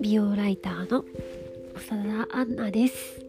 [0.00, 1.04] 美容ライターの
[1.88, 3.20] 長田アンナです。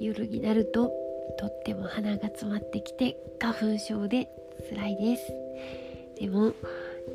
[0.00, 0.92] 夜になると
[1.38, 4.28] とっても鼻が詰まってきて花粉症で
[4.68, 5.32] 辛いです。
[6.20, 6.52] でも、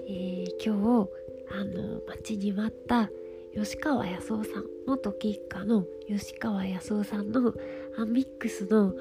[0.07, 1.09] えー、今日
[1.52, 3.09] あの待ちに待った
[3.54, 7.53] 吉川康夫さん元吉家の吉川康夫さんの
[7.98, 8.94] アンミックスの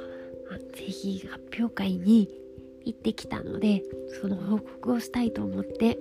[0.74, 2.28] 製品発表会に
[2.84, 3.82] 行ってきたので
[4.20, 5.98] その報告をしたいと思って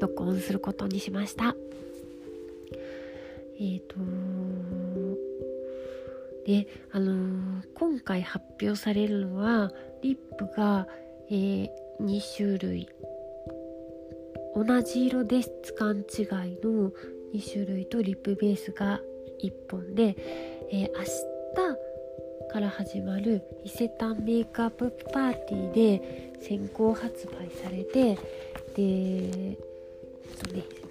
[0.00, 1.54] 録音することにしました。
[3.60, 3.96] えっ、ー、と
[6.46, 9.70] であのー、今回発表されるのは
[10.02, 10.88] リップが、
[11.30, 11.68] えー、
[12.00, 12.88] 2種類。
[14.56, 16.90] 同じ色で質感違いの
[17.32, 19.00] 2種類とリップベースが
[19.44, 20.16] 1本で、
[20.72, 21.30] えー、明日
[22.52, 28.16] から始まる伊勢丹メイクアップパーティーで先行発売されて
[28.74, 29.56] でね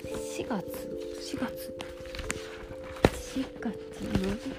[0.06, 1.99] 4月4月
[3.36, 4.50] 4月の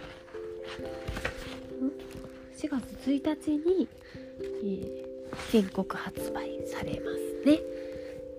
[2.57, 3.89] 4月1日に、
[4.63, 7.59] えー、全国発売されますね。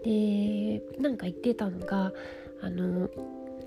[0.06, 2.14] でなんか言ってたのが
[2.62, 3.10] あの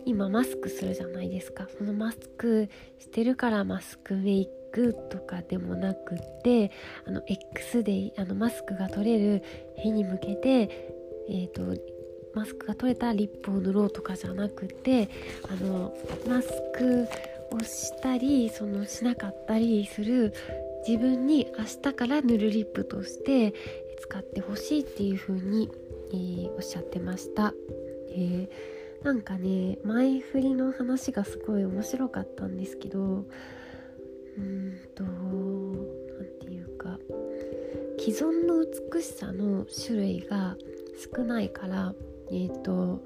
[0.06, 1.68] 今マスクするじゃないですか。
[1.76, 6.70] そのマスクしてるからマスクメイクとかでもなくって
[7.06, 9.42] あの X であのマスクが取れる
[9.76, 10.94] 日に向けて
[11.28, 11.93] えっ、ー、と
[12.34, 15.08] マスクが取れたリップを塗ろうとかじゃなくて
[15.48, 15.96] あの
[16.28, 17.06] マスク
[17.52, 20.34] をしたりそのしなかったりする
[20.86, 23.54] 自分に明日から塗るリップとして
[24.00, 25.70] 使ってほしいっていう風に、
[26.12, 27.54] えー、おっしゃってました。
[28.10, 36.98] えー、なんかね前振りの話がすごい面白かったんですけどうーんと何て言うか
[37.98, 40.56] 既存の美しさの種類が
[41.16, 41.94] 少ないから
[42.30, 43.02] えっ、ー、と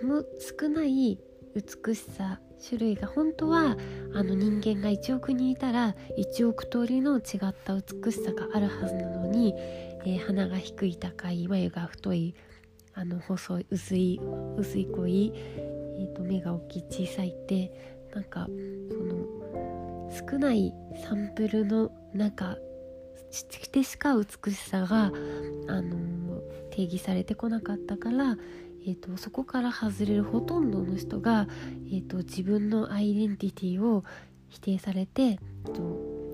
[0.00, 0.24] その
[0.60, 1.18] 少ない
[1.54, 3.76] 美しさ種類が本当は
[4.14, 12.34] あの人間が1億人いたら1億通りの違った美しさがあるはずなのに、えー、鼻が低い高い眉が太い
[12.94, 14.20] あの細い薄い
[14.56, 17.72] 薄い濃い、えーと、目が大きい小さいって
[18.14, 18.46] なんか
[18.90, 20.72] その少ない
[21.04, 22.56] サンプルの中
[23.72, 25.10] でしか美しさが、
[25.66, 26.40] あの
[26.74, 28.36] 定義されてこなかったから、
[28.84, 31.46] えーと、そこから外れるほとんどの人が、
[31.86, 34.04] えーと、自分のアイデンティティを
[34.48, 35.80] 否定されて、えーと、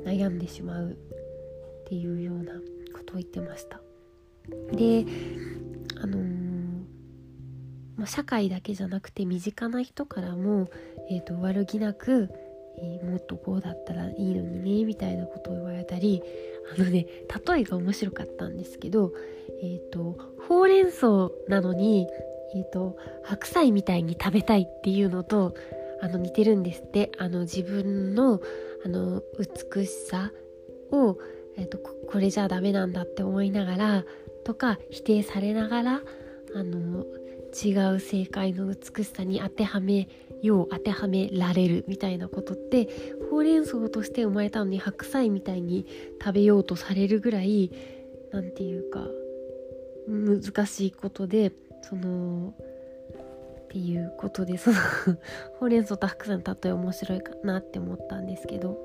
[0.06, 2.55] 悩んでしまうっていうような
[2.95, 3.81] ことを言ってました。
[4.73, 5.05] で
[6.03, 6.83] あのー、
[7.97, 10.71] ま、社会だけじゃなくて身近な人からも、
[11.11, 12.31] えー、と悪気なく、
[12.78, 16.22] え、もっとこうだったらいいのにねみたいなことを言われたり
[16.75, 17.07] あのね
[17.47, 19.12] 例えが面白かったんですけど
[19.62, 20.16] えっ、ー、と
[20.48, 22.06] ほうれん草なのに、
[22.54, 25.54] えーと、白菜みたいに食べたいっていうのと
[26.03, 27.10] あの似てるんですって。
[27.19, 28.41] あの自分の
[28.84, 30.32] あの美しさ
[30.91, 31.19] を、
[31.56, 34.04] えーと、とこれじゃダメなんだって思いながら
[34.44, 36.00] とか否定されながら
[36.54, 37.04] あの
[37.53, 40.09] 違う正解の美しさに当てはめ
[40.42, 42.88] よう当てはめられるみたいなことって
[43.31, 45.87] ほうれん草として生まれたのに白菜みたいに
[46.21, 47.71] 食べようとされるぐらい
[48.32, 49.06] 何て言うか
[50.10, 52.54] 難しいことでその
[53.65, 54.76] っていうことでその
[55.60, 58.76] ほうれん草と白菜の例え面白いかなって思ったんですけど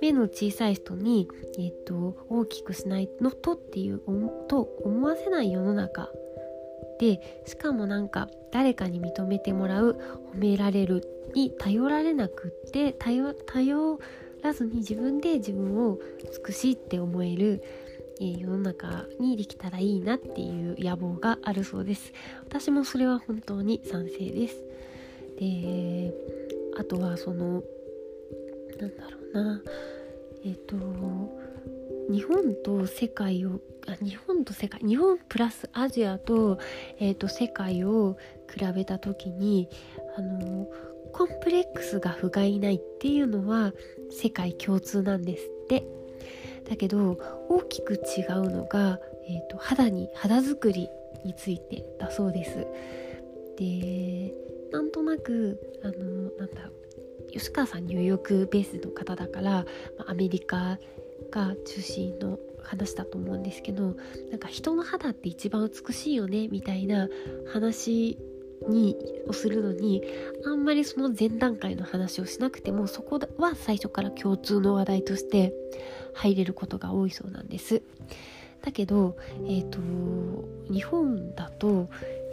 [0.00, 4.00] 目の小さい人に、えっと、大きくしないのとっていう
[4.48, 6.10] と思わせない世の中
[6.98, 9.96] でしかもなんか誰かに認めてもらう
[10.34, 11.04] 褒められる
[11.34, 13.22] に頼られなくって頼
[14.42, 16.00] らずに自分で自分を
[16.46, 17.62] 美しいって思える、
[18.20, 22.12] え、世の中にできたらいいなっていう野望があるそうです。
[22.44, 24.64] 私もそれは本当に賛成です。
[25.38, 26.12] で
[26.76, 27.62] あとはその
[28.78, 29.62] なんだろうな。
[30.44, 30.76] えっ、ー、と
[32.10, 36.58] 日本と世界をあ日本と世界日本プラスアジアと,、
[36.98, 38.16] えーと、世界を
[38.52, 39.68] 比べた時に
[40.16, 40.66] あの
[41.12, 43.72] コンプレックスが不甲斐ないっていうのは
[44.10, 46.01] 世界共通なんですって。
[46.72, 47.18] だけど
[47.50, 48.98] 大きく違うのが、
[49.28, 50.88] えーと、肌に肌作り
[51.22, 52.66] についてだそうです。
[53.58, 54.34] で
[54.72, 56.70] なんとなくあのなんだ
[57.30, 59.66] 吉川さんニューヨークベースの方だから
[60.06, 60.78] アメリカ
[61.30, 63.94] が中心の話だと思うんですけど
[64.30, 67.08] なんか人の肌って一番美しいよねみたいな
[67.52, 68.16] 話
[68.68, 68.96] に
[69.28, 70.02] をするのに
[70.44, 75.52] あんまりその前段階の話をしなくてもそこは最初から共通の話題として
[76.14, 77.82] 入れることが多いそうなんです。
[78.62, 79.16] だけど、
[79.46, 79.80] えーと、
[80.72, 81.88] 日本だと,、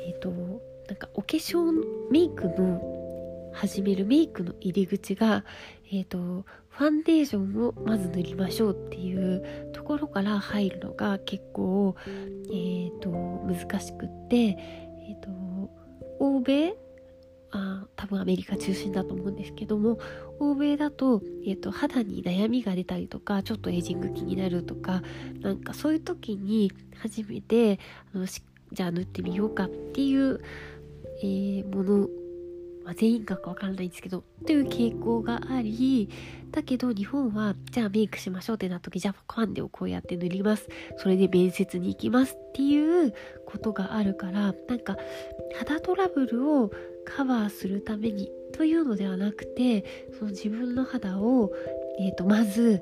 [0.06, 0.32] えーと
[0.88, 1.72] なんかお化粧
[2.12, 2.82] メイクの
[3.54, 5.44] 始めるメイクの入り口が、
[5.92, 15.30] えーと、ファンデーションをまず塗りましょうっていうところから入るのが結構、えーと、難しくって、えーと、
[16.20, 16.76] 欧米
[17.52, 19.98] あ多分アメリカ中心だと思うんですけども
[20.40, 25.02] 欧米だと,、えーと肌に悩みが出たりとかちょっとエイジング気になるとか
[25.42, 27.80] なんかそういう時に初めて
[28.14, 28.28] あの
[28.72, 30.42] じゃあ塗ってみようかっていう、
[31.22, 32.10] えー、もの
[32.90, 36.10] まあ、全員かわからないんですけどという傾向があり
[36.50, 40.68] だけど日本はじゃあメイクしましょうってなった時じゃあファンデをこうやって塗ります。
[40.98, 43.14] それで面接に行きますっていう
[43.46, 44.98] ことがあるからなんか
[45.56, 46.72] 肌トラブルを
[47.06, 51.52] カバーするためにというのではなくてその自分の肌を、
[52.00, 52.82] えー、とまず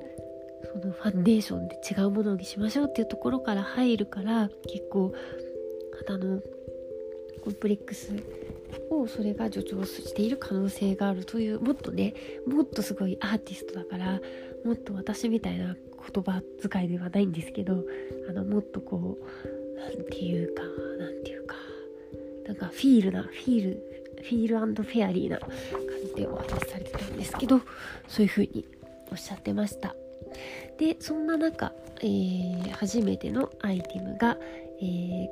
[0.72, 5.12] そのファンデーションで違うものにしましょうっていうところから入るから結構
[5.98, 6.40] 肌の
[7.44, 8.14] コンプレックス
[8.90, 12.14] をそれが助長している可能性があるというもっとね
[12.46, 14.20] もっとすごいアーティストだから
[14.64, 17.84] もっと私みたいな言葉遣いではないんですけど
[18.28, 20.62] あのもっとこう何て言うか
[20.98, 21.54] 何て言うか
[22.46, 23.88] なんかフィールなフィール
[24.22, 25.48] フィールフェアリーな感
[26.06, 27.60] じでお話しされてたんですけど
[28.08, 28.64] そういう風に
[29.10, 29.94] おっしゃってました。
[30.78, 34.36] でそんな中、えー、初めてのアイテムが、
[34.80, 35.28] えー、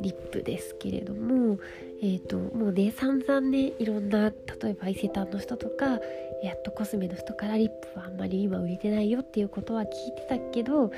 [0.00, 1.58] リップですけれども、
[2.02, 6.00] えーと、もうね散々ねいろんな例えば伊勢丹の人とか
[6.42, 10.90] やっとコスメの人からリップはあんまり今売れてないよっていうことは聞いてたけどやっ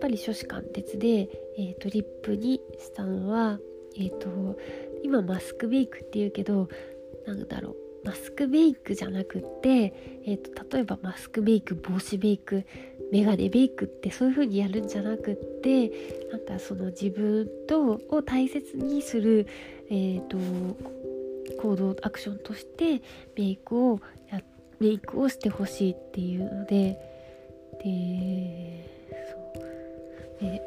[0.00, 1.28] ぱり初子貫徹で、
[1.58, 3.58] えーと、リップにしたのは、
[3.96, 4.58] えーと、
[5.02, 6.68] 今マスクメイクっていうけど
[7.26, 9.68] なんだろうマスクメイクじゃなくって、
[10.26, 12.64] えーと、例えばマスクメイク帽子メイク
[13.12, 15.90] メガネメイクってそういう風にやるんじゃなくって
[16.30, 19.46] なんかその自分とを大切にする、
[19.90, 20.38] えーと、
[21.60, 23.02] 行動アクションとして
[23.36, 24.00] メイクを
[24.30, 24.40] や
[24.80, 26.98] メイクをしてほしいっていうので
[27.84, 28.90] で
[29.30, 30.62] そうで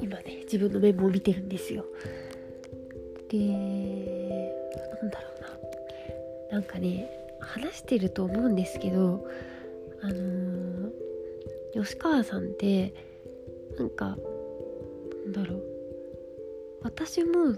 [0.00, 1.84] 今ね自分のメモを見てるんですよ。
[3.28, 4.25] で
[5.02, 6.58] なんだろうな。
[6.58, 7.10] なんかね
[7.40, 9.26] 話してると思うんですけど
[10.00, 10.92] あのー、
[11.74, 12.94] 吉川さんって
[13.78, 14.16] なんか
[15.24, 15.62] なんだろう。
[16.82, 17.56] 私も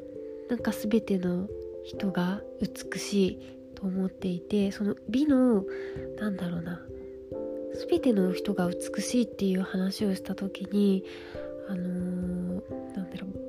[0.48, 1.48] なんか全ての
[1.84, 3.38] 人が美しい
[3.74, 5.64] と思っていてその美の
[6.18, 6.80] なんだろうな。
[7.88, 11.04] 全ての人が美しいっていう話をした時に
[11.68, 13.47] あのー、なんだろう。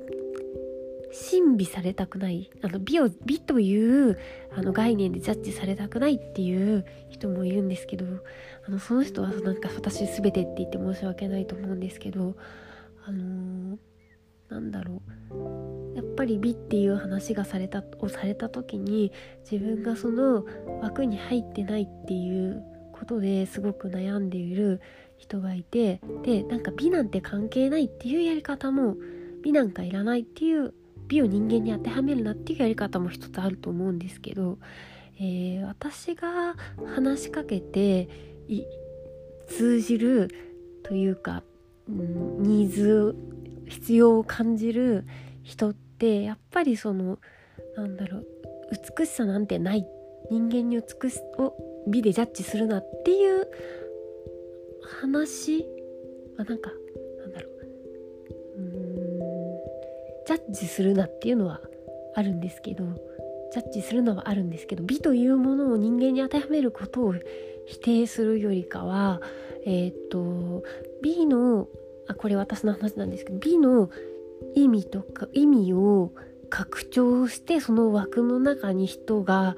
[1.12, 2.50] 審美されたくない。
[2.62, 4.18] あの美を美という
[4.56, 8.06] あの概念でジャッジされたくないっていう人もいるんですけど
[8.68, 12.36] あのその人はなんか私全てって言って申し訳ないと思うんですけど
[13.06, 13.78] あのー、
[14.50, 15.02] なんだろ
[15.32, 15.96] う。
[15.96, 19.12] やっぱり美っていう話がされたをされた時に
[19.50, 20.46] 自分がその
[20.82, 22.64] 枠に入ってないっていう
[22.94, 24.82] ことですごく悩んでいる
[25.18, 28.96] 人がいてでなんか美なんて関係ないっていうやり方も
[29.44, 30.74] 美なんかいらないっていう
[31.10, 34.58] 美を人間に当てはめるなっていうやり方も一つあると思うんですけど、
[35.20, 36.56] えー、私が
[36.96, 38.08] 話しかけて
[39.48, 40.30] 通じる
[40.84, 41.44] というか、
[41.90, 43.16] うん、ニーズ
[43.68, 45.06] 必要を感じる
[45.44, 47.20] 人ってやっぱりその
[47.76, 48.28] なんだろう
[48.98, 49.86] 美しさなんてない。
[50.30, 51.56] 人間に美しを
[51.88, 53.48] 美でジャッジするなっていう
[55.02, 55.66] 話
[56.38, 56.72] あなんか
[60.30, 61.60] ジャッジするなっていうのは
[62.14, 62.86] あるんですけど
[63.52, 67.16] ジャッジするのはあるんですけど美というものを人間に当てはめることを
[67.66, 69.22] 否定するよりかは
[69.66, 70.62] えー、っと
[71.02, 71.68] 美の
[72.08, 73.90] あこれ私の話なんですけど美の
[74.54, 76.12] 意味とか意味を
[76.52, 79.58] 拡張してその枠の中に人が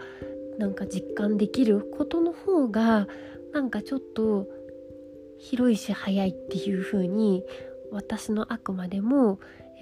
[0.58, 3.10] なんか実感できることの方が
[3.51, 4.48] なんかちょっと
[5.38, 7.44] 広いし早いっていう風に
[7.92, 9.38] 私のあくまでも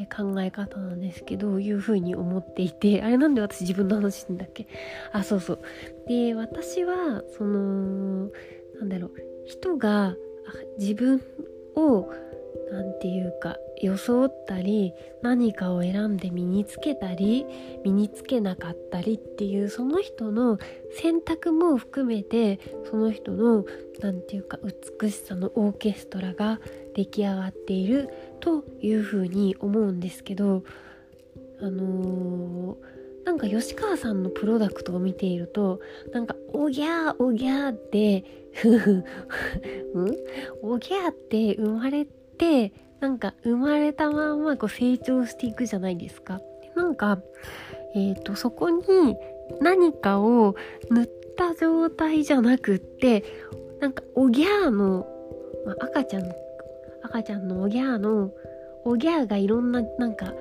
[0.05, 4.67] 考え方なんですけどいうふうに思っていて あれなんで私自分の話してんだっけ？
[5.11, 5.59] あそうそう。
[6.07, 8.29] で私はその
[8.79, 9.11] なんだろう。
[9.45, 10.15] 人が
[10.77, 11.21] 自分
[11.75, 12.11] を
[12.71, 17.45] 何て言うか装ったり何かを選んで身につけたり
[17.83, 20.59] 身につけなかったりっていうその人の
[20.91, 23.65] 選択も含めてその人の
[24.01, 24.59] 何て言うか
[24.99, 26.59] 美しさのオーケストラが
[26.93, 30.63] 出来上がっているというふうに思うんですけど
[31.61, 35.81] あのー、なんか吉川さんのプロダクトを見ていると
[36.13, 38.23] なんか「おぎゃーおぎゃー」って
[39.93, 40.15] うん？
[40.61, 46.41] おぎゃーって生まれてなんか生まれたまんまこう成長していくじゃないですか。
[46.75, 47.21] なんか、
[47.95, 48.83] えーと、そこに
[49.61, 50.55] 何かを
[50.89, 53.23] 塗った状態じゃなくって
[53.79, 55.07] なんかおぎゃーの、
[55.65, 56.31] まあ、赤ちゃん
[57.03, 58.31] 赤ちゃんのおぎゃーの
[58.85, 60.33] おぎゃーがいろんななんか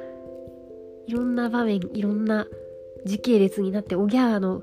[1.07, 2.47] いろんな場面いろんな
[3.05, 4.63] 時系列になっておぎゃーの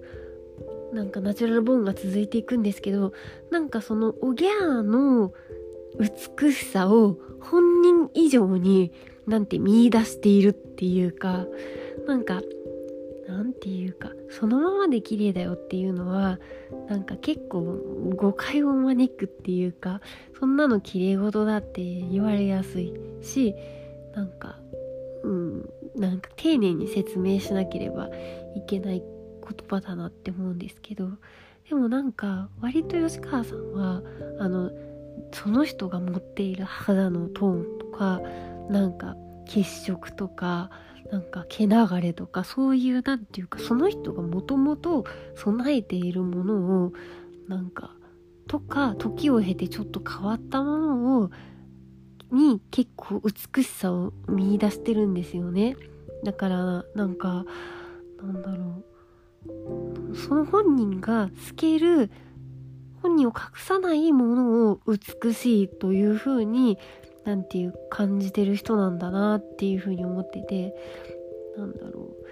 [0.93, 3.13] なんかナチュラルボーンが続いていくんですけど
[3.51, 5.33] なんかそのおぎゃーの
[6.39, 8.91] 美しさを本人以上に
[9.27, 11.45] なんて見出しているっていうか
[12.07, 12.41] なんか
[13.27, 16.39] なんていうかそのままで綺麗だよっていうのは
[16.87, 17.61] なんか結構
[18.15, 20.01] 誤解を招くっていうか
[20.39, 23.55] そんなの綺麗事だって言われやすいし
[24.15, 24.59] なんか
[25.23, 28.09] うんなんか丁寧に説明しなければ
[28.55, 31.09] いけない言葉だなって思うんですけど
[31.69, 34.01] でもなんか割と吉川さんは
[34.39, 34.71] あの
[35.31, 38.21] その人が持っている肌のトーンとか
[38.69, 39.15] なんか
[39.45, 40.69] 血色とか
[41.11, 46.93] なんか毛流れとかそういう何て言うかその人がもともと備えているものを
[47.47, 47.95] なんか
[48.47, 51.31] とか時を経てちょっと変わったものを
[52.31, 55.77] に結構美しさを見出してるんですよね。
[56.23, 57.45] だからなんか
[58.21, 58.83] なんだろ
[60.11, 60.15] う。
[60.15, 62.09] その本人が透ける
[63.03, 66.79] 本人を隠さないものを美しいというふうに
[67.25, 70.75] 何ていう感じてる人なんだなっていうふうに思ってて
[71.57, 72.25] なんだろう。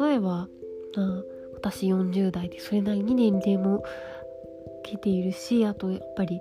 [0.00, 0.48] 例えば
[0.96, 1.22] あ
[1.54, 3.82] 私40代でそれなりに年齢も
[4.84, 6.40] 来ているしあとやっぱり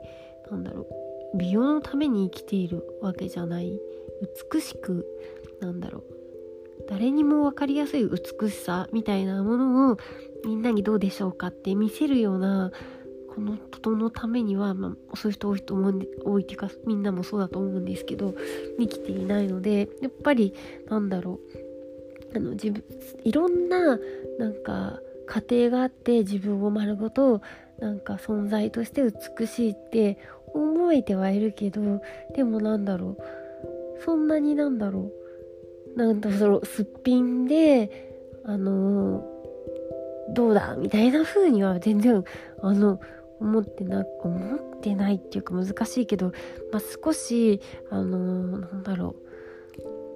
[0.51, 0.87] なんだろ
[1.33, 3.79] う美容のために生きているわけじゃない
[4.51, 5.05] 美しく
[5.59, 6.03] なんだろう
[6.89, 9.97] 誰にも分かりやすい美しさみたいなものを
[10.45, 12.71] みんなにどうでしょうかって見せるような
[13.37, 18.33] この人のためには、まあ、そういう人多いと思うんで多いっていうかみんなもそうだと思うんですけど
[18.79, 20.55] 生きていないのでやっぱり
[20.89, 21.39] なんだろ
[22.33, 22.83] うあの自分
[23.23, 23.99] いろんな
[24.39, 27.43] なんか家庭があって自分を丸ごと
[27.77, 30.17] なんか存在として美しいって
[30.55, 32.01] 思えてはいるけど
[32.35, 33.17] でもなんだろ
[33.99, 35.11] うそんなになんだろ
[35.95, 38.15] うなんだろうすっぴんで
[38.45, 39.23] あの
[40.33, 42.23] どうだみたいな風には全然
[42.63, 42.99] あの
[43.39, 46.31] 思ってな思ってないっていうか難しいけど、
[46.71, 49.27] まあ、少しあのー、なんだろう。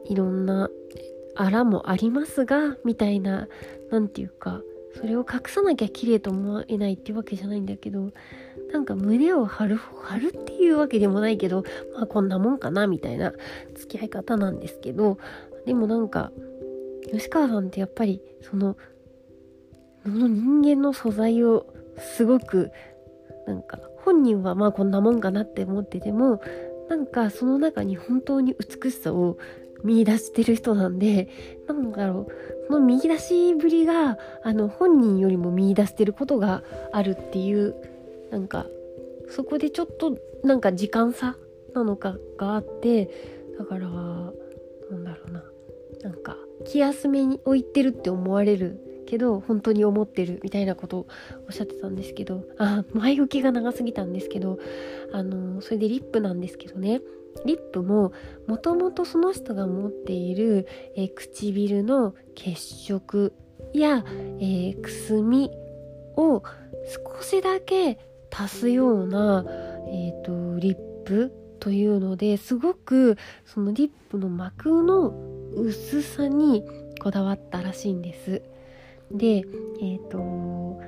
[0.05, 0.69] いろんな
[1.35, 3.47] あらもありますがみたいな
[3.89, 4.61] 何て言うか
[4.95, 8.11] それを隠さなきゃ綺麗と思えないっていうわけじゃないんだけど
[8.73, 11.63] なんか胸を張る張るっていうわけでもないけど
[11.95, 13.33] まあこんなもんかなみたいな
[13.75, 15.17] 付き合い方なんですけど
[15.65, 16.31] でもなんか
[17.09, 18.75] 吉川さんってやっぱりその
[20.05, 22.71] 人間の素材をすごく
[23.51, 26.41] なんか本人はまあこんなもんかなって思ってても
[26.89, 29.37] なんかその中に本当に美しさを
[29.83, 31.27] 見出してる人なんで
[31.67, 37.75] なんだろうその見出しぶりがあの本人よりも見出してることがあるっていう
[38.31, 38.67] なんか
[39.29, 41.35] そこでちょっとなんか時間差
[41.73, 43.09] なのかがあって
[43.57, 45.43] だからなんだろうな
[46.03, 48.79] なんか気休めに置いてるって思われる
[49.11, 51.07] けど本当に思ってるみたいなことを
[51.47, 54.57] おっしゃってたんですけどあ前置きが長すぎたんですけど
[55.11, 57.01] あのそれでリップなんですけどね
[57.45, 58.13] リップも
[58.47, 63.33] もともとその人が持っている、え、唇の血色
[63.73, 64.03] や、
[64.39, 65.51] えー、くすみ
[66.15, 66.43] を
[67.17, 67.99] 少しだけ
[68.31, 69.45] 足すような、
[69.89, 75.13] えーと、リップというのですごくそのリップの膜の
[75.55, 76.63] 薄さに
[77.01, 78.41] こだわったらしいんです。
[79.17, 79.43] で
[79.81, 80.81] えっ、ー、と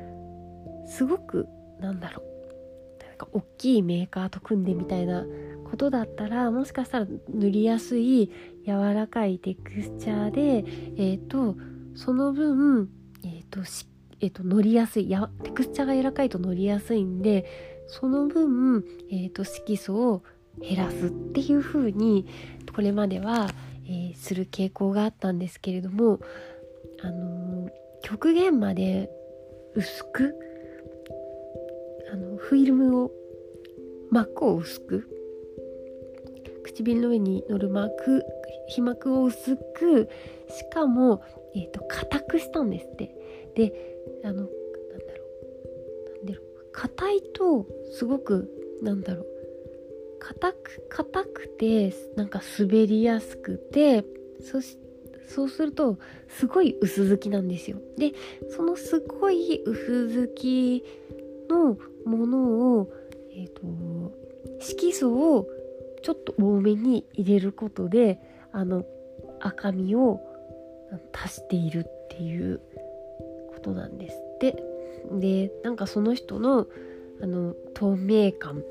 [0.88, 1.48] すごく
[1.80, 5.26] なんだろうなんか大きいメーカーと組んでみたいな
[5.70, 8.32] ことだったらもしかしたら塗りやすい
[8.66, 10.66] 柔らかいテクスチャーで
[10.98, 11.56] えっ、ー、と
[11.96, 12.90] その分
[13.24, 13.88] えっ、ー、とし
[14.24, 17.46] えーと、乗りやすいやテクスチャーが柔らかいと乗りやすいんで
[17.88, 20.24] その分、えーと、色素を
[20.62, 22.26] 減らすっていう風に
[22.74, 23.50] これまでは、
[23.86, 26.22] えー、する傾向があったんですけれども
[27.02, 27.43] あの
[28.04, 29.10] 極限まで
[29.74, 30.36] 薄く
[32.12, 33.12] あのフィルムを
[34.12, 35.08] 膜を薄く
[36.64, 38.24] 唇の上に乗る膜
[38.68, 40.10] 皮膜を薄く
[40.50, 41.22] しかも、
[41.56, 43.16] えーと、硬くしたんですって。
[43.56, 43.74] で
[44.24, 45.26] あのなんだろ
[46.22, 46.26] う。
[46.26, 46.72] なんだろう。
[46.72, 48.50] 硬いとすごく
[48.82, 49.28] なんだろう。
[50.20, 54.06] 硬く硬くてなんか滑りやすくて
[54.42, 54.78] そし
[55.28, 57.78] そうするとすごい薄付きなんですよ。
[57.98, 58.14] で
[58.50, 60.84] そのすごい薄付き
[61.50, 62.92] のものを
[63.36, 63.62] え、ー、と
[64.60, 65.48] 色素を
[66.02, 68.20] ちょっと多めに入れることで
[68.52, 68.86] あの
[69.40, 70.22] 赤みを
[71.14, 72.62] 足しているっていう
[73.54, 74.18] ことなんです。
[74.36, 74.64] って
[75.12, 76.68] でなんかその人の
[77.22, 78.64] あの透明感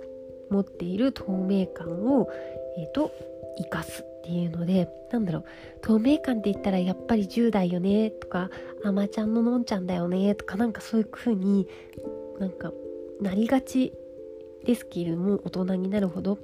[0.50, 2.28] 持っている透明感を、
[2.76, 3.10] えーと、
[3.58, 4.04] 生かす。
[4.22, 5.44] っていうのでなんだろう
[5.82, 8.50] 透明感って言ったらやっぱり10代よねとか
[8.84, 11.66] あまちゃんののんちゃんだよねとかなんかそういう風に
[12.38, 12.72] なんか
[13.20, 13.92] なりがち
[14.64, 16.38] ですけれども大人になるほど、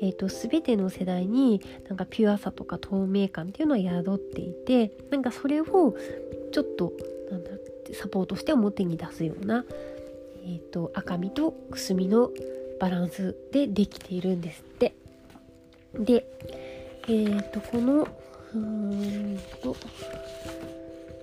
[0.00, 5.66] えーと、全ての世代になんかピュアさとか透明感っていうのは宿っていてなんかそれを
[6.52, 6.92] ちょっと
[7.30, 7.50] なんだ
[7.92, 9.64] サポートして表に出すような、
[10.44, 12.30] えーと、赤みとくすみの
[12.80, 14.94] バランスでできているんですって。
[15.94, 16.24] で、
[17.08, 18.06] えーと、この
[18.54, 19.76] うんと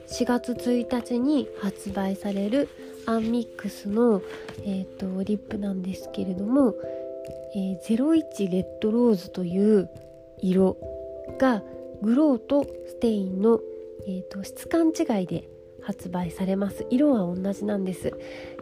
[0.07, 2.69] 4月1日に発売される
[3.05, 4.21] アンミックスの、
[4.63, 6.75] えーと、リップなんですけれども、
[7.55, 9.89] えー、01レッドローズという
[10.39, 10.77] 色
[11.37, 11.63] が
[12.01, 13.59] グローとステインの、
[14.07, 15.49] えーと質感違いで
[15.87, 16.85] 発売されます。
[16.89, 18.13] 色は同じなんです。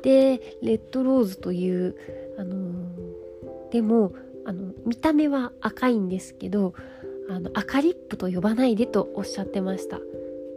[0.04, 1.96] でレッドローズという
[2.38, 4.14] あのー、でも
[4.46, 6.76] あの見た目は赤いんですけど
[7.30, 9.98] あの赤リップと呼ばないでとおっしゃってました。
[9.98, 10.04] で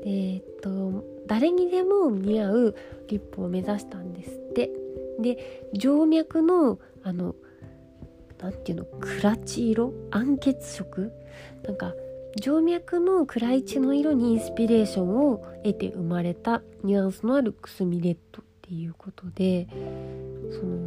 [0.05, 2.75] えっと誰にでも似合う
[3.09, 4.71] リップを目指したんですって。
[5.21, 7.35] で静脈のあの
[8.39, 9.93] 何ていうのクラチ色？
[10.11, 11.11] 暗血色？
[11.65, 11.93] なんか
[12.41, 19.67] 静脈の暗い血の色にインスピレーションを得て生まれたニュアンスのあるくすみレッドっていうことで
[20.53, 20.78] その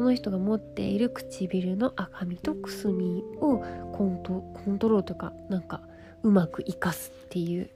[0.00, 3.58] その人が持っている唇の赤みとくすみを
[3.92, 5.82] コントコントロールとかなんか
[6.22, 7.68] うまく生かすっていう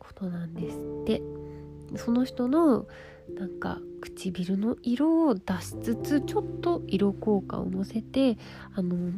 [0.00, 1.22] ことなんですって。
[1.96, 2.88] その人の
[3.36, 8.36] なんか唇の色を出しつつちょっと色効果をのせて
[8.74, 9.12] あの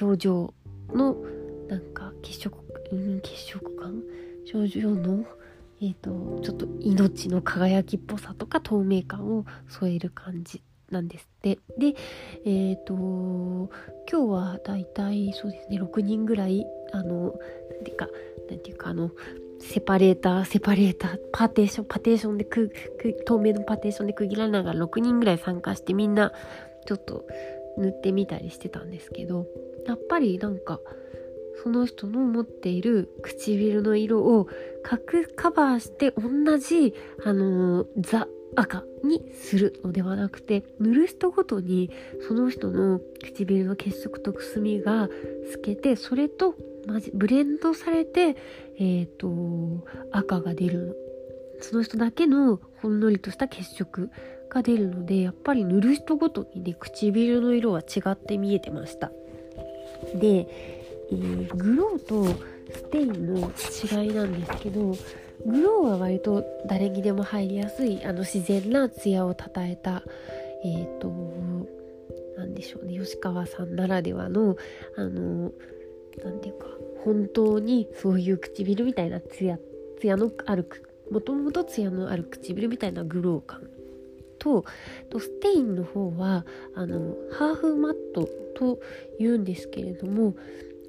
[0.00, 0.54] 表情
[0.94, 1.14] の
[1.68, 2.58] なんか血色、
[2.90, 4.02] うん、血色感？
[4.46, 5.26] 症状の、
[5.82, 10.62] えーと、ちょっと命の輝きっぽさとか透明感を添える感じ。
[10.90, 11.58] なんですって。
[11.78, 11.94] で、
[12.44, 13.70] えっ、ー、と、今
[14.10, 17.34] 日はだいたいそうですね、6人ぐらい、あの、
[17.70, 18.08] なんていうか、
[18.50, 19.10] なんていうか、あの、
[19.60, 22.70] セパレーター、セパレーター、パーテーション、パーテーションでく、
[23.00, 26.32] く透明のパーテーションで区切らながら6人ぐらい参加してみんな
[26.86, 27.26] ちょっと
[27.76, 29.46] 塗ってみたりしてたんですけど、
[29.86, 30.80] やっぱりなんか、
[31.62, 34.46] その人の持っている唇の色を
[34.88, 41.90] 隠カバーして同じ、あの、ザ赤にするのではなくて塗る人ごとに
[42.26, 45.08] その人の唇の血色とくすみが
[45.52, 46.54] 透けてそれと
[47.14, 48.36] ブレンドされて、
[48.78, 50.96] えーと、赤が出る
[51.60, 54.10] その人だけのほんのりとした血色
[54.48, 59.10] が出るのでやっぱり塗る人ごとにね唇の色は違って見えてました。
[60.14, 62.26] でえー、グローと
[62.70, 64.94] ステインの違いなんですけど
[65.46, 70.02] グローは割と誰にでも入りやすいあの自然な艶をたたえた
[70.64, 71.12] えっ、ー、と
[72.36, 72.98] 何でしょうね。
[72.98, 74.56] 吉川さんならではの
[74.96, 75.52] あの
[76.24, 76.66] 何ていうか
[77.04, 79.58] 本当にそういう唇みたいなツヤ
[80.00, 80.68] ツヤのある
[81.10, 83.62] もともとツヤのある唇みたいなグロー感
[84.38, 84.64] と
[85.10, 88.78] とステインの方はあのハーフマットと
[89.18, 90.34] 言うんですけれども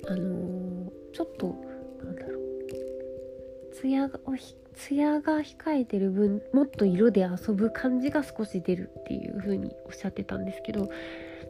[0.07, 1.55] あの、ちょっと
[2.03, 2.38] なんだろう。
[3.81, 4.19] 艶が
[4.75, 10.89] 艶が控えてる分もっと色で遊ぶ感じが少し出るっていう風におっしゃってたんですけど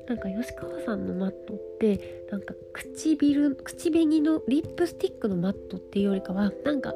[0.08, 6.94] なんか吉川さんのマットってなんか唇口紅のリップスティックのマットっていうよりかはなんか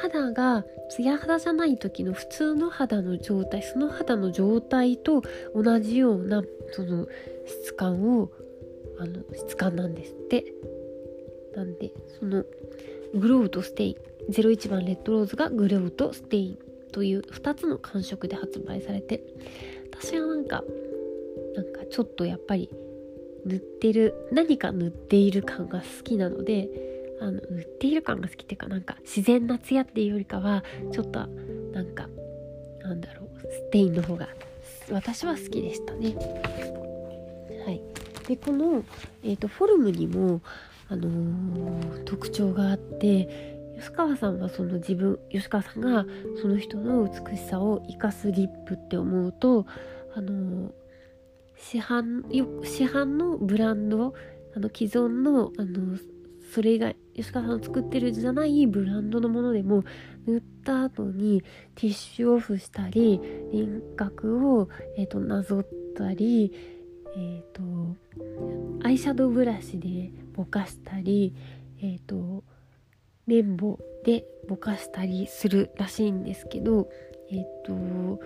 [0.00, 5.22] 肌がツヤ肌じゃない時の普通の肌の状態その肌の状態と
[5.54, 6.42] 同じような
[6.72, 7.06] その
[7.46, 8.30] 質感を
[8.98, 10.44] あの質感なんですって。
[11.56, 12.44] なんでその
[13.14, 13.96] グローとステイン
[14.30, 16.58] 01番レッドローズがグローとステイン
[16.92, 19.20] という2つの感触で発売されて
[19.92, 20.62] 私はなんか
[21.56, 22.70] なんかちょっとやっぱり
[23.44, 26.68] 塗ってる何か塗っている感が好きなので
[27.20, 31.26] あの塗っている感が好きっていうかなんか自然なツヤっていうよりかはちょっと
[31.72, 32.08] なんか
[32.82, 34.28] なんだろうステインの方が
[34.90, 36.14] 私は好きでしたね。
[37.64, 37.80] はい。
[38.28, 38.84] でこの、
[39.22, 40.40] えーとフォルムにも
[40.88, 46.06] あのー、特徴があって吉川さんはその自分吉川さんが
[46.40, 49.66] その人の美しさを生かすリップって思うと
[50.14, 50.72] あの、
[51.56, 54.14] 市販よ市販のブランド
[54.56, 55.98] あの既存のあの
[56.52, 59.82] それ以外吉川さん作ってるじゃないブランドのものでも
[60.26, 61.42] 塗った後に
[61.74, 63.20] ティッシュオフしたり
[63.52, 66.52] 輪郭を、えーとなぞったり
[67.16, 67.96] えっ、ー、と
[68.86, 71.34] アイシャドウブラシでぼかしたり、
[71.80, 72.44] えっ、ー、と
[73.26, 76.88] 綿棒でぼかしたりするらしいんですけど
[77.30, 78.18] えっ、とも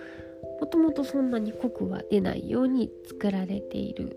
[0.71, 4.17] ともとそんなに濃くは出ないように作られている。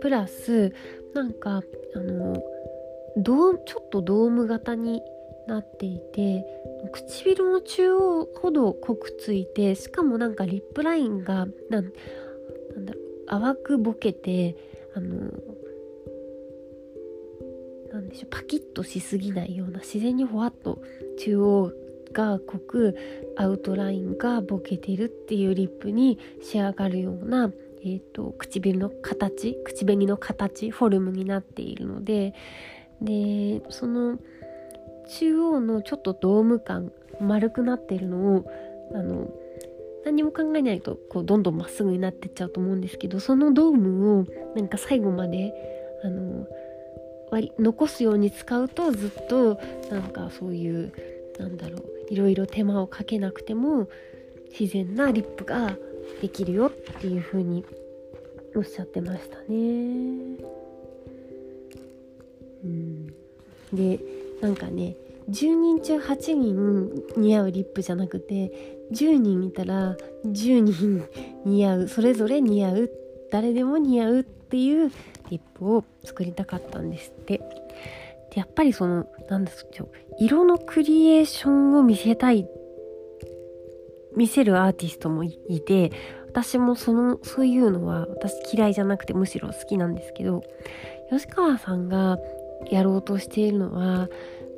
[0.00, 0.72] プラス
[1.14, 1.62] なんか
[1.94, 2.42] あの
[3.16, 5.00] ドちょっとドーム型に
[5.46, 6.44] なっていて
[6.92, 11.92] 唇の中央ほど濃くついてしかもなんかリップラインがなん
[12.74, 14.56] なんだろう淡くぼけて
[14.94, 15.30] あの
[17.92, 20.82] なんでしょうパキッとしすぎないような自然にほわっと
[21.18, 21.72] 中央
[22.12, 22.96] が濃く
[23.36, 27.50] アウトラインがボケてるっていうリップに仕上がるような、
[27.82, 32.34] えーと、唇の形口紅の形フォルムになっているので
[33.00, 34.18] でその
[35.08, 38.50] 中央のちょっとドーム感丸くなってるのを
[38.94, 39.28] あの
[40.04, 45.52] 何も考えないとこうどんどんまっすぐになってっちゃうと思うんですけどそのドームをなんか最後まで
[46.04, 46.46] あの
[47.58, 50.92] 残すように使うとずっとなんかそういう
[51.38, 53.88] なんだろういろいろ手間をかけなくても
[54.58, 55.76] 自然なリップが
[56.20, 57.64] できるよっていう風に
[58.54, 59.44] おっしゃってましたね。
[62.64, 63.06] うん、
[63.72, 63.98] で
[64.40, 64.96] なんかね
[65.30, 68.52] 10人中8人似合うリップじゃなくて
[68.92, 71.08] 10人いたら10人
[71.44, 72.90] 似合うそれぞれ似合う
[73.30, 74.92] 誰でも似合うっていう
[75.30, 77.38] リップを作りたかったんですって。
[77.38, 79.88] でやっぱりそのなんですよ
[80.18, 82.46] 色のクリエーションを見せたい
[84.16, 85.92] 見せるアーティストもいて
[86.28, 90.42] 私もそのそういうのは私嫌いじゃなくてむしろ好きなんですけど
[91.10, 92.18] 吉川さんが
[92.70, 94.08] やろうとしているのは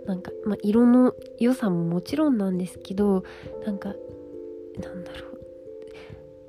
[0.07, 3.25] なんか、まあ、色の良さももちろんなんですけど
[3.67, 3.89] なんか
[4.81, 5.34] なんだろう。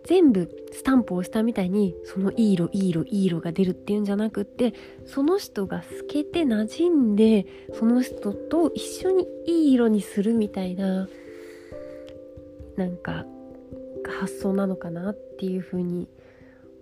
[0.06, 4.74] 全部スタンプをしたみたいにそのいい色いい色いい色が出るっていうんじゃなくって
[5.06, 11.10] その人が透けて馴染んでその人と一緒にいい色にするみたいな
[12.78, 13.26] なんか
[14.20, 16.08] 発想なのかなっていうふうに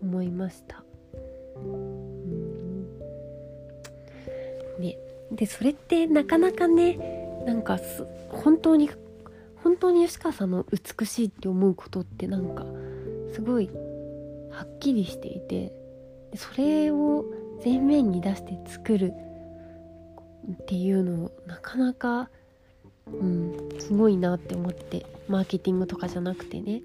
[0.02, 0.84] 思いました。
[4.80, 4.98] ね、
[5.32, 6.98] でそれってなかなかね
[7.46, 7.80] なんか
[8.30, 8.90] 本当に
[9.64, 10.66] 本当に吉川さんの
[11.00, 12.66] 美しいって思うことってなんか
[13.34, 13.70] すごい
[14.52, 15.74] はっきりしていて
[16.36, 17.26] それを
[17.64, 19.14] 前面に出して作る
[20.52, 22.30] っていうのをなかなか、
[23.08, 26.82] うん、すごいなって思ってマーケティングとかじゃなくてね、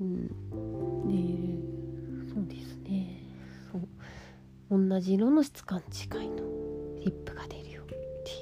[0.00, 0.26] うん、
[1.06, 1.72] で
[2.34, 3.22] そうですね。
[3.70, 4.88] そう。
[4.88, 6.36] 同じ色の質感違いの
[7.00, 7.92] リップが出るよって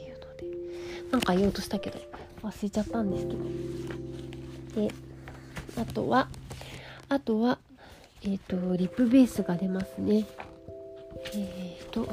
[0.04, 1.10] いうので。
[1.10, 1.98] なんか言おうとしたけど
[2.42, 4.86] 忘れちゃったんですけど。
[4.88, 4.94] で
[5.76, 6.28] あとは
[7.10, 7.58] あとは
[8.22, 10.24] えっ、ー、とリップベースが出ますね。
[11.34, 12.06] えっ、ー、と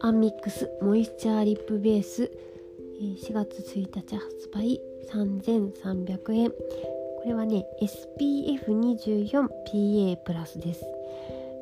[0.00, 2.30] アンミックスモイスチャーリップベース
[3.00, 4.80] 4月1日発売
[5.12, 6.50] 3300円。
[6.50, 6.56] こ
[7.26, 10.84] れはね SPF24PA プラスです。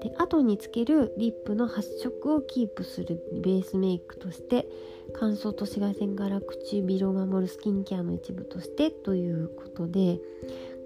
[0.02, 4.66] で後につけるリップの発色をキープするベースメイクとして
[5.14, 10.18] 乾燥と紫外線から唇を守るスキンケアの一部としてということで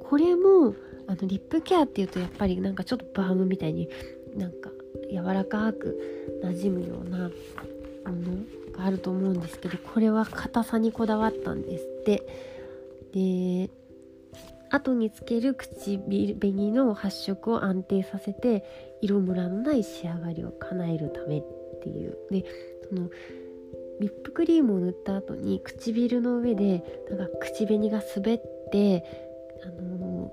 [0.09, 0.75] これも
[1.07, 3.89] あのリップケアっていうとやっぱりなんかちょっとバームみたいに
[4.37, 4.71] なんか
[5.11, 7.33] 柔らかく馴染むようなも
[8.05, 12.23] のがあると思うんですけどこれは硬さにこだわったんですって。
[13.13, 13.71] で
[14.71, 18.65] 後につける口紅の発色を安定させて
[19.01, 21.43] 色ムラのない仕上がりを叶えるためっ
[21.83, 22.19] ていう。
[22.31, 22.45] で
[22.89, 23.09] その
[24.01, 28.41] リップクリームを塗った後に唇の上でなんか口紅が滑っ
[28.73, 29.05] て
[29.65, 30.33] あの、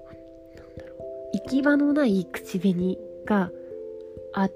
[0.55, 0.95] なんだろ
[1.33, 3.51] う行き場のない口紅が
[4.33, 4.49] あ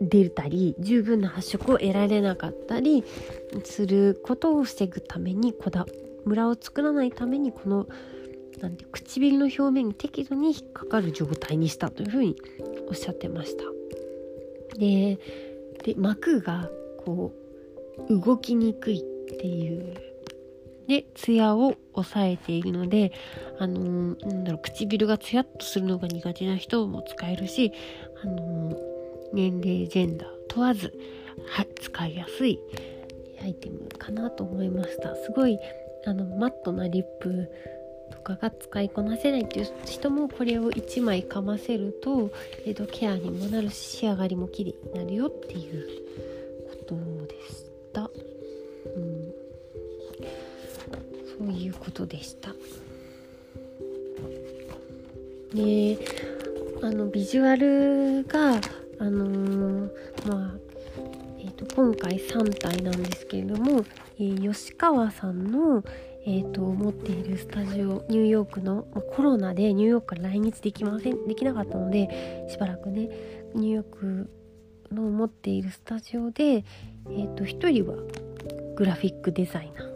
[0.00, 3.04] 出たり十分な発色を得られなかったり
[3.64, 5.86] することを防ぐためにこだ
[6.24, 7.86] ムラを作らないためにこの
[8.60, 12.36] なんて唇の表面に適度に引っかかる状態にしたというふうに
[12.88, 13.64] おっしゃってました。
[14.78, 15.18] で
[15.82, 16.70] で膜が
[17.04, 17.32] こ
[18.08, 19.94] う動きにくいっていう
[20.90, 23.12] でツヤを抑えているので
[23.60, 27.72] あのー、なんだろう唇がツヤっとするのが苦手な人も使えるし
[28.24, 28.76] あのー、
[29.32, 30.92] 年齢ジェンダー問わず
[31.46, 32.58] は使いやすい
[33.40, 35.14] アイテムかなと思いました。
[35.14, 35.60] すごい
[36.06, 37.48] あのマットなリップ
[38.10, 42.32] とかが使いこなせないっていう人もこれを1枚かませると、
[42.66, 45.86] えー、とケアにもなるし仕上がりも綺麗になるよっていう
[46.68, 48.10] ことでした、
[51.40, 52.50] うん、そういうことでした。
[55.54, 55.98] で
[56.82, 58.60] あのビジュアルが
[58.98, 59.90] あのー、
[60.28, 60.70] まあ
[61.38, 63.84] えーと、今回3体なんですけれども、
[64.18, 65.82] えー、吉川さんの、
[66.26, 68.82] えーと、持っているスタジオニューヨークの
[69.16, 73.08] コロナでニューヨークから来日できませんできなかったのでしばらくね
[73.54, 74.30] ニューヨーク
[74.92, 77.96] の持っているスタジオで、えーと、1人は
[78.76, 79.89] グラフィックデザイナー。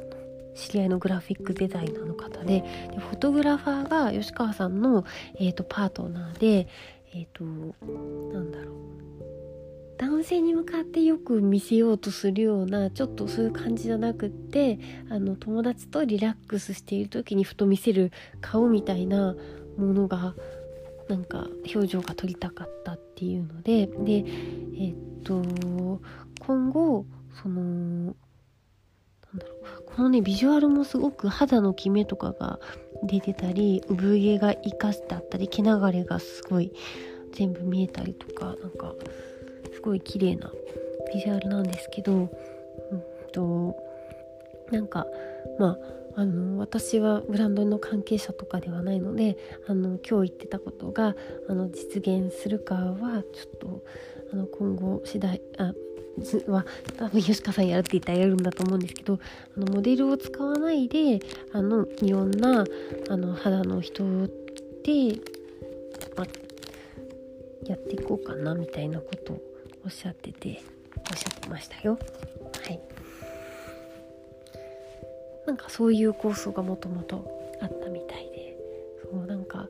[0.55, 5.05] 知り合いのグラフィックデザイナーの方ででフォトグラファーが吉川さんの、
[5.39, 6.69] えーと、パートナーで
[7.15, 8.95] え、ー、となんだろう。
[9.97, 19.37] 男性に向かってよく見せようとするようなちょっとそういう感じじゃなくってあの友達とリラックスしている時にふと見せる顔みたいな
[19.79, 20.35] ものが
[21.09, 24.25] なんか表情が撮りたかったっていうのでで
[24.79, 25.43] えっと
[26.41, 27.07] 今後
[27.43, 28.17] その
[29.97, 32.59] このねビジュアルもすごく肌のキメとかが
[33.05, 36.73] 出てたり産毛が生かしてあったり毛流れがすごい
[37.33, 38.95] 全部見えたりとかなんか
[39.73, 40.51] すごい綺麗な
[41.13, 42.31] ビジュアルなんですけど、うん
[43.33, 43.77] と
[44.71, 45.07] なんか
[45.59, 45.77] ま
[46.17, 51.17] ああの私はブランドの関係者とかではないのであの今日言ってたことが
[51.49, 53.85] あの実現するかはちょっと
[54.33, 55.75] あの今後次第あ
[56.47, 56.65] は
[56.97, 59.19] 多分吉川さんやるって言ったらやるんだと思うんですけど
[59.57, 61.21] あのモデルを使わないで
[61.53, 62.65] あのいろんな
[63.09, 64.05] あの肌の人
[64.85, 65.19] で、
[66.17, 66.27] ま、
[67.67, 69.43] やっていこうかなみたいなことを
[69.85, 70.63] おっしゃってて
[71.11, 71.99] おっしゃってましたよ。
[72.63, 72.81] はい
[75.47, 77.23] なんかそういう構想がもともと
[77.61, 78.57] あったみたいで
[79.03, 79.69] そうなんか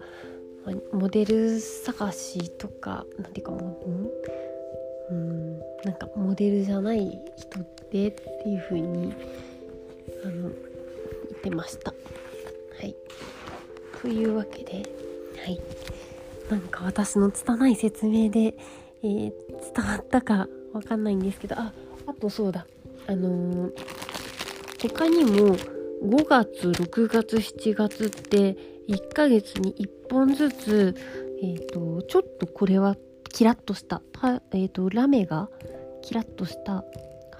[0.93, 4.11] モデル探しとか何ていうかもううん
[5.85, 7.59] なんかモデルじゃない人
[7.91, 9.15] でっていう風に
[10.25, 11.93] あの言ってました。
[11.93, 11.97] は
[12.83, 12.95] い。
[14.01, 14.83] というわけで
[15.39, 15.61] はい。
[16.51, 18.57] なんか私の拙い説明で、
[19.03, 19.33] えー、
[19.75, 21.73] 伝わったかわかんないんですけどあ
[22.07, 22.67] あとそうだ。
[23.07, 23.73] あのー、
[24.79, 28.57] 他にも5月6月7月って
[28.89, 30.95] 1ヶ月に1本ずつ、
[31.43, 32.97] えーと、ちょっとこれは
[33.35, 34.01] キラッとした
[34.53, 35.51] えーと、ラメが
[36.03, 36.85] キラッとした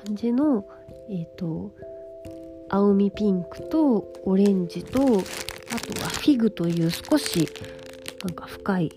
[0.05, 0.67] 感じの、
[1.09, 1.71] えーと
[2.69, 5.21] 青みピンクとオレンジとあとは
[6.09, 7.49] フィグという少し
[8.25, 8.93] なんか深い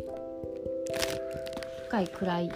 [1.88, 2.52] 深い暗い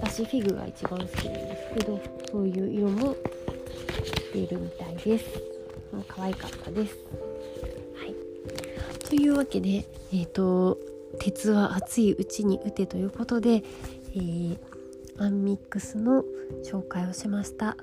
[0.00, 3.16] 私フィグが一番好きなんですけどそういう色も
[4.32, 5.24] 出るみたいです。
[6.08, 6.96] 可愛かったです。
[7.96, 8.14] はい。
[9.08, 10.78] というわけでえっ、ー、と
[11.18, 13.62] 鉄は熱いうちに打てということで、
[14.14, 14.58] えー、
[15.18, 16.24] アンミックスの
[16.64, 17.76] 紹介をしました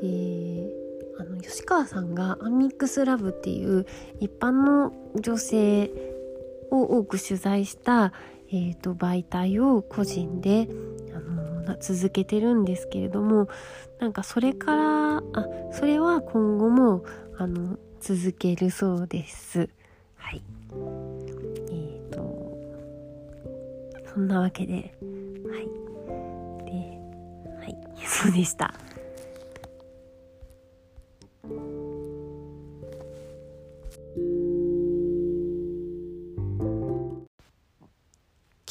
[0.00, 0.70] で
[1.18, 3.86] あの吉川さんがアンミックスラブっていう
[4.20, 5.90] 一般の女性
[6.70, 8.12] を多く取材した、
[8.48, 10.68] えーと、媒体を個人で
[11.14, 13.48] あの続けてるんですけれども
[14.00, 15.22] なんかそれからあ
[15.72, 17.04] それは今後も
[17.38, 19.68] あの続けるそうです。
[20.16, 20.42] はい
[24.14, 24.74] そんなわけで。
[24.74, 24.82] はい。
[26.66, 26.72] で
[27.58, 27.76] はい。
[28.06, 28.74] そうでした。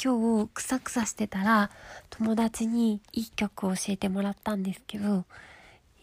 [0.04, 1.70] 今日クサクサしてたら
[2.10, 5.24] 友達にいい曲を教えてもらったんですけど、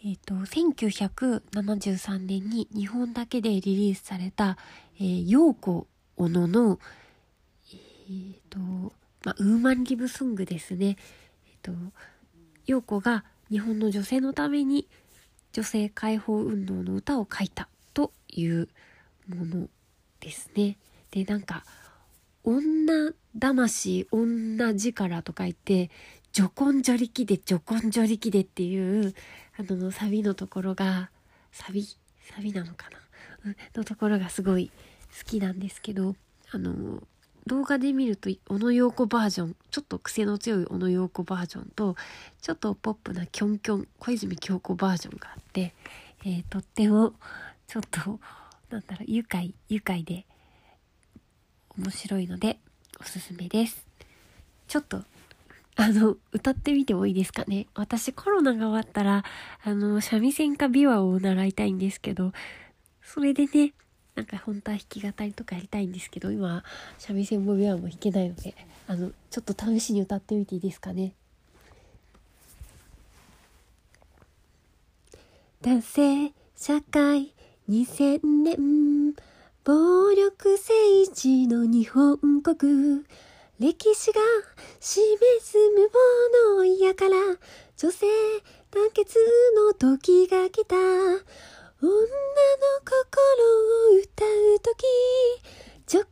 [0.06, 4.58] えっ、ー、と、1973年に日本だけでリリースされた、
[5.00, 6.80] えー、陽子小野の、
[7.74, 8.94] えっ、ー、と、
[9.30, 10.98] まあ、ウーマンリブソングですね。
[11.46, 11.72] えっ、と、
[12.66, 14.88] 陽子が日本の女性のために
[15.54, 18.70] 女性解放運動の歌を書いたという
[19.28, 19.70] もの
[20.20, 20.78] ですね。
[21.12, 21.64] で、なんか、
[22.44, 25.92] 女魂女力と書いて
[26.32, 29.14] 序根序力で序根序力でっていう
[29.60, 31.12] あのサビのところが
[31.52, 31.86] サビ
[32.36, 32.88] サビなのか
[33.46, 34.72] な、のところがすごい
[35.20, 36.16] 好きなんですけど
[36.52, 37.04] あの
[37.48, 41.96] 動画で見ると小野洋子バージョンちょっと癖の強い小野洋子バージョンと
[42.42, 45.74] ちょっとポップなキョンキョン小泉京子バージョンがあって、
[46.26, 47.14] えー、とっても
[47.68, 48.20] ちょっと
[48.70, 50.26] なんだろう愉快愉快で
[51.78, 52.60] 面白いので
[53.00, 53.86] おすすめです。
[54.68, 55.04] ちょっと
[55.82, 57.68] あの、歌ってみてもいいですかね。
[57.74, 59.24] 私コロナが終わったら、
[59.64, 62.34] あの、三味線か琵琶を習いたいんですけど、
[63.02, 63.72] それでね、
[64.20, 66.62] なんか本当は弾き語りとかやりたいんですけど、今、
[66.98, 68.54] 三味線も琵琶も弾けないので、
[68.86, 71.14] あの、ちょっと試しに歌ってみていいですかね。
[75.62, 77.34] 男性社会
[77.70, 79.14] 2000年
[79.64, 83.06] 暴力政治の日本国
[83.58, 84.20] 歴史が
[84.82, 85.90] 示す無
[86.44, 87.12] 謀の嫌から
[87.78, 88.06] 女性
[88.72, 89.18] 団結
[89.56, 90.76] の時が来た。
[91.82, 92.92] 女の心
[93.94, 94.84] を歌う時、
[95.86, 96.10] ちょこん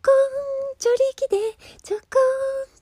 [0.79, 1.37] ちょりきで、
[1.83, 2.05] ちょこん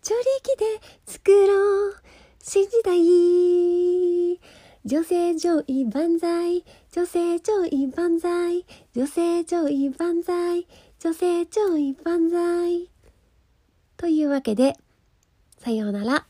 [0.03, 0.65] ちょりきで
[1.07, 1.95] 作ろう。
[2.39, 4.39] 新時代。
[4.85, 6.63] 女性上位万歳。
[6.91, 8.67] 女性上位万歳。
[8.93, 10.67] 女性上位万歳。
[10.99, 12.91] 女性上位万歳。
[13.97, 14.77] というわけで、
[15.57, 16.27] さようなら。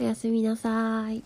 [0.00, 1.22] おやすみなさい。